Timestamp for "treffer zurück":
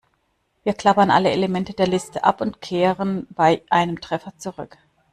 4.01-4.79